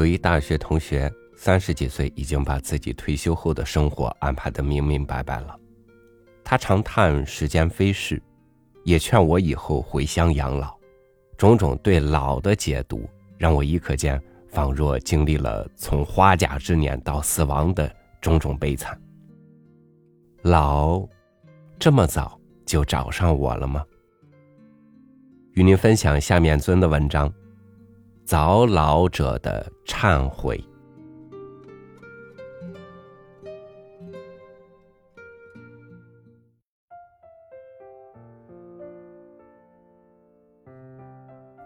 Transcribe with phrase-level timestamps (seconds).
[0.00, 5.54] 有一大学同学，三十几岁已经把自己退休后的生活安排得明明白白了。
[6.42, 8.20] 他常叹时间飞逝，
[8.82, 10.74] 也劝我以后回乡养老。
[11.36, 13.06] 种种对老的解读，
[13.36, 14.18] 让我一刻间
[14.48, 18.98] 仿若经历了从花甲之年到死亡的种种悲惨。
[20.44, 21.06] 老，
[21.78, 23.84] 这么早就找上我了吗？
[25.52, 27.30] 与您分享下面尊的文章：
[28.30, 30.64] 早老者的忏悔。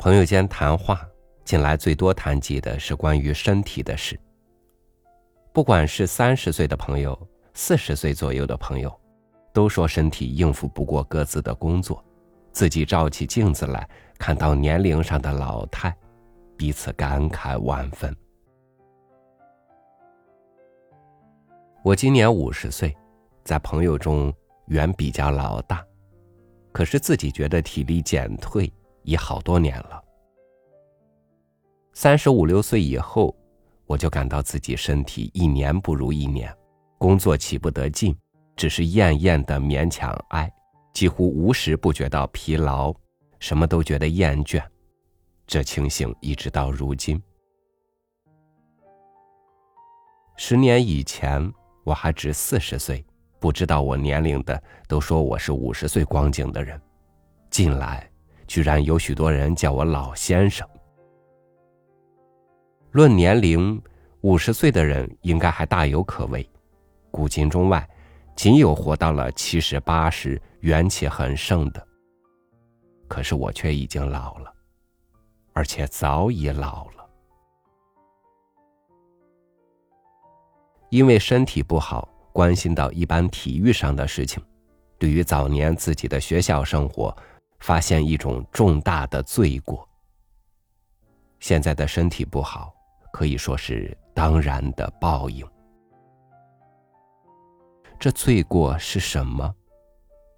[0.00, 1.08] 朋友间谈话，
[1.44, 4.18] 近来最多谈及的是关于身体的事。
[5.52, 7.16] 不管是三十岁的朋友，
[7.54, 8.92] 四十岁左右的朋友，
[9.52, 12.04] 都说身体应付不过各自的工作，
[12.50, 15.96] 自己照起镜子来看到年龄上的老态，
[16.58, 18.14] 彼此感慨万分。
[21.84, 22.94] 我今年五十岁，
[23.44, 24.34] 在朋友中
[24.66, 25.86] 远比较老大，
[26.72, 28.70] 可是自己觉得体力减退
[29.04, 30.02] 已好多年了。
[31.94, 33.34] 三十五六岁以后，
[33.86, 36.52] 我就感到自己身体一年不如一年。
[36.98, 38.14] 工作起不得劲，
[38.56, 40.52] 只是厌厌的勉强挨，
[40.92, 42.92] 几乎无时不觉到疲劳，
[43.38, 44.60] 什么都觉得厌倦。
[45.48, 47.20] 这情形一直到如今。
[50.36, 51.50] 十年以前
[51.84, 53.02] 我还只四十岁，
[53.40, 56.78] 不知道我年龄的都说我是五十岁光景的人，
[57.50, 58.06] 近来
[58.46, 60.68] 居然有许多人叫我老先生。
[62.90, 63.82] 论年龄，
[64.20, 66.46] 五十岁的人应该还大有可为。
[67.10, 67.88] 古今中外，
[68.36, 71.88] 仅有活到了七十八十、元气很盛的。
[73.08, 74.54] 可是我却已经老了，
[75.58, 77.10] 而且早已老了。
[80.88, 84.40] 因为身体不好，关心到一般体育上的事情，
[85.00, 87.12] 对于早年自己的学校生活，
[87.58, 89.84] 发现一种重大的罪过。
[91.40, 92.72] 现在的身体不好，
[93.12, 95.44] 可以说是当然的报应。
[97.98, 99.52] 这罪过是什么？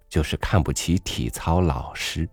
[0.09, 2.27] 就是看不起体操老师。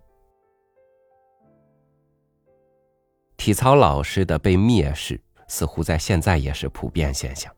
[3.39, 7.51] 体操老师的被蔑视，似乎在现在也是普遍现象，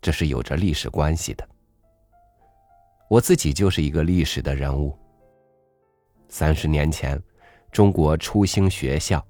[0.00, 1.46] 这是有着历史关系的。
[3.08, 4.98] 我自己就是一个历史的人物。
[6.30, 7.22] 三十年前，
[7.70, 9.22] 中国初兴学校，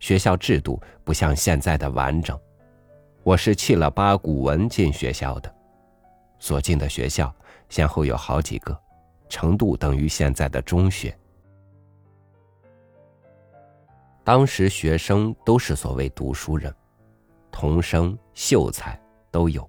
[0.00, 2.36] 学校制度不像现在的完整，
[3.22, 5.54] 我是弃了八股文进学校的。
[6.40, 7.32] 所进的学校
[7.68, 8.76] 先后有好几个，
[9.28, 11.16] 程度等于现在的中学。
[14.28, 16.70] 当时学生都是所谓读书人，
[17.50, 19.00] 童生秀才
[19.30, 19.66] 都有，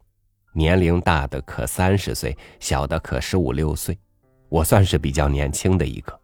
[0.51, 3.97] 年龄大的可三十岁，小的可十五六岁，
[4.49, 6.19] 我算是比较年轻的一个。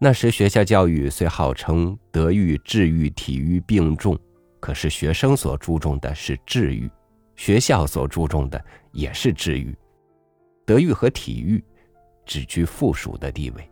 [0.00, 4.18] 那时学校教育虽号称德育、智育、体育并重，
[4.58, 6.90] 可是学生所注重的是智育。
[7.36, 8.60] 学校所注重的
[8.90, 9.72] 也是智育，
[10.66, 11.62] 德育和体育
[12.26, 13.71] 只居附属的地位。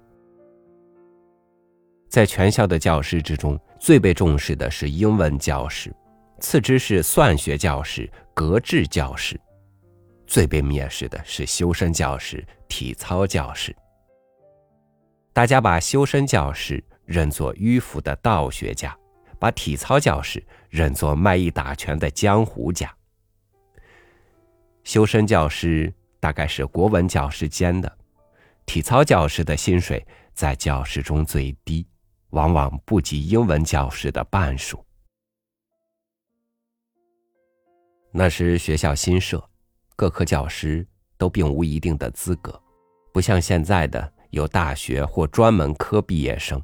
[2.11, 5.95] 在全校的教师之中，最被重视的是英文教师，
[6.41, 9.41] 次之是算学教师、格致教师，
[10.27, 13.75] 最被蔑视的是修身教师、体操教师。
[15.33, 18.95] 大家把修身教师认作迂腐的道学家，
[19.39, 22.93] 把体操教师认作卖艺打拳的江湖家。
[24.83, 27.99] 修身教师大概是国文教师兼的，
[28.67, 30.05] 体操教师的薪水
[30.35, 31.87] 在教师中最低，
[32.31, 34.85] 往往不及英文教师的半数。
[38.13, 39.43] 那时学校新设，
[39.95, 40.87] 各科教师
[41.17, 42.61] 都并无一定的资格，
[43.13, 46.61] 不像现在的有大学或专门科毕业生。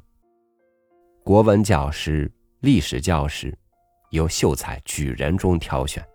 [1.23, 2.31] 国文教师、
[2.61, 3.57] 历史教师
[4.11, 6.05] 由秀才、举人中挑选。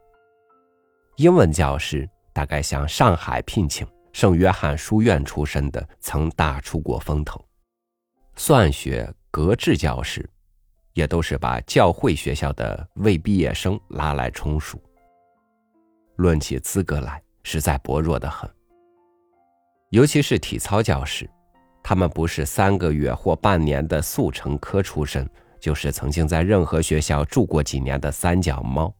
[1.16, 7.42] 英文教师大概向上海聘请圣约翰书院出身的，曾大出过风头。
[8.36, 10.28] 算学、格致教师，
[10.94, 14.82] 也都是把教会学校的未毕业生拉来充数。
[16.16, 18.48] 论起资格来，实在薄弱的很。
[19.90, 21.28] 尤其是体操教师，
[21.82, 25.28] 他们不是三个月或半年的速成科出身，
[25.60, 28.94] 就是曾经在任何学校住过几年的三脚猫。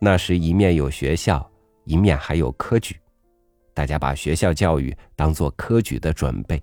[0.00, 1.50] 那时一面有学校，
[1.84, 2.98] 一面还有科举，
[3.74, 6.62] 大家把学校教育当做科举的准备。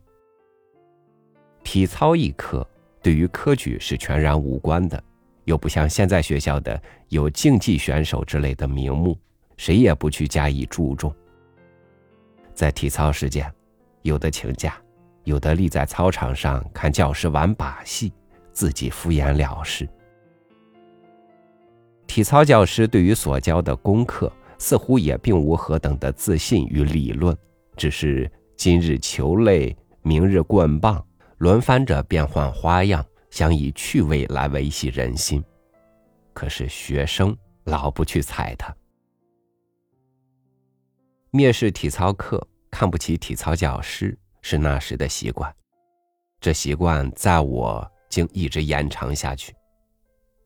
[1.67, 2.65] 体操一科
[3.03, 5.03] 对于科举是全然无关的，
[5.43, 9.19] 又不像现在学校的有竞技选手之类的名目，
[9.57, 11.13] 谁也不去加以注重。
[12.53, 13.53] 在体操时间，
[14.03, 14.77] 有的请假，
[15.25, 18.13] 有的立在操场上看教师玩把戏，
[18.53, 19.85] 自己敷衍了事。
[22.07, 27.37] 体操教师对于所教的功课，似乎也并无何等的自信与理论，
[27.75, 31.05] 只是今日球类，明日棍棒，
[31.37, 35.43] 轮番着变换花样，想以趣味来维系人心。
[36.33, 37.35] 可是学生
[37.65, 38.75] 老不去睬他，
[41.31, 45.53] 蔑视体操课，看不起体操教师，是那时的习惯。
[46.39, 49.55] 这习惯在我竟一直延长下去。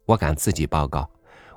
[0.06, 1.10] 我敢自己报告。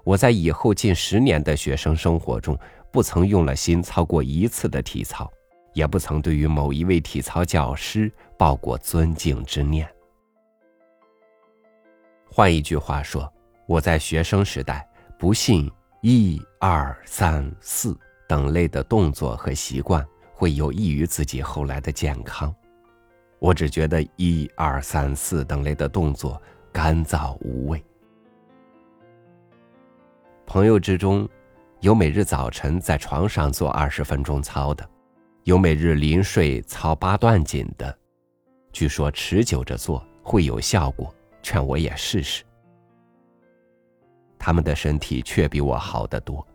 [0.05, 2.59] 我在以后近十年的学生生活中，
[2.93, 5.33] 不曾用了心操过一次的体操，
[5.75, 9.87] 也不曾对于某一位体操教师抱过尊敬之念。
[12.27, 13.31] 换一句话说，
[13.67, 14.89] 我在学生时代
[15.19, 17.97] 不信一二三四
[18.29, 22.53] 等类的动作和习惯会有益于自己后来的健康，
[23.39, 26.41] 我只觉得一二三四等类的动作
[26.73, 27.85] 干燥无味。
[30.45, 31.29] 朋友之中，
[31.81, 34.87] 有每日早晨在床上做二十分钟操的，
[35.45, 37.95] 有每日临睡操八段锦的。
[38.73, 42.43] 据说持久着做会有效果，劝我也试试。
[44.39, 46.47] 他们的身体却比我好得多，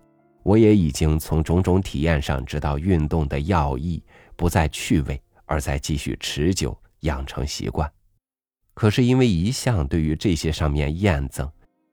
[0.42, 4.04] 我也已经从种种体验上知道运动的要义，
[4.36, 7.90] 不在趣味，而在继续持久，养成习惯。
[8.74, 11.50] 可是因为一向对于这些上面厌憎。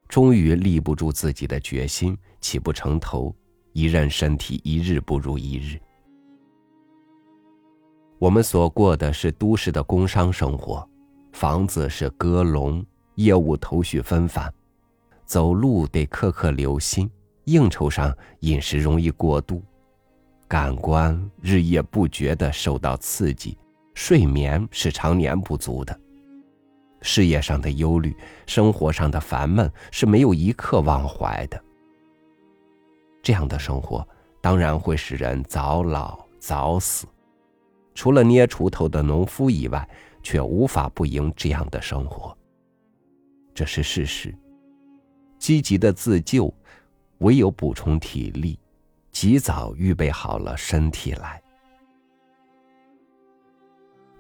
[0.08, 3.34] 终于立不住自己的决心，起不成头，
[3.72, 5.78] 一任身体一日不如一日。
[8.26, 10.84] 我们所过的是都市的工商生活，
[11.32, 12.84] 房子是鸽笼，
[13.14, 14.52] 业务头绪纷繁，
[15.24, 17.08] 走路得刻刻留心，
[17.44, 19.62] 应酬上饮食容易过度，
[20.48, 23.56] 感官日夜不绝的受到刺激，
[23.94, 25.96] 睡眠是常年不足的。
[27.02, 28.12] 事业上的忧虑，
[28.44, 31.62] 生活上的烦闷是没有一刻忘怀的。
[33.22, 34.04] 这样的生活
[34.40, 37.06] 当然会使人早老早死，
[37.96, 39.88] 除了捏锄头的农夫以外，
[40.22, 42.36] 却无法不迎这样的生活。
[43.54, 44.32] 这是事实。
[45.38, 46.52] 积极的自救，
[47.18, 48.58] 唯有补充体力，
[49.10, 51.42] 及早预备好了身体来。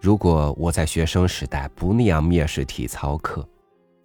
[0.00, 3.46] 如果我在学生时代不那样蔑视体操课，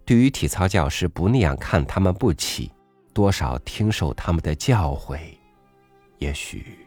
[0.04, 2.70] 对于体操教师不那样看他们不起，
[3.14, 5.18] 多少听受他们的教诲，
[6.18, 6.81] 也许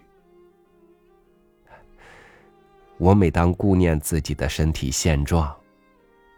[2.97, 5.53] 我每当顾念自己的身体现状，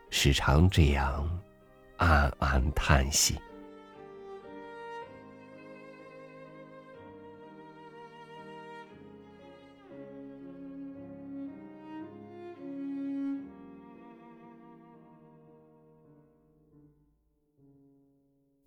[0.10, 1.40] 时常这样
[1.98, 3.36] 暗暗叹息。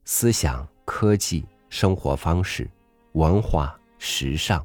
[0.05, 2.69] 思想、科技、生活方式、
[3.13, 4.65] 文化、时尚，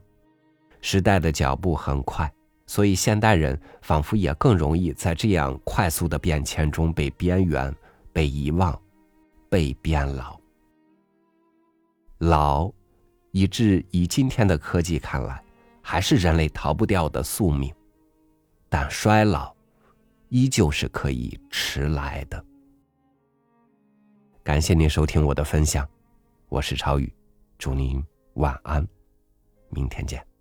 [0.82, 2.32] 时代的脚步很快，
[2.68, 7.74] 所以现代人仿佛也更容易在这样快速的变迁中被边缘、
[8.12, 8.80] 被遗忘、
[9.50, 10.40] 被变老。
[12.20, 12.72] 老，
[13.32, 15.44] 以致以今天的科技看来，
[15.82, 17.74] 还是人类逃不掉的宿命，
[18.68, 19.54] 但衰老，
[20.30, 22.44] 依旧是可以迟来的。
[24.44, 25.88] 感谢您收听我的分享，
[26.50, 27.14] 我是超宇，
[27.58, 28.04] 祝您
[28.36, 28.88] 晚安，
[29.70, 30.35] 明天见。